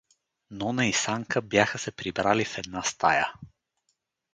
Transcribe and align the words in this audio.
Нона 0.57 0.85
и 0.87 0.93
Санка 0.93 1.41
бяха 1.41 1.77
се 1.79 1.91
прибрали 1.91 2.45
в 2.45 2.57
една 2.57 2.83
стая. 2.83 3.33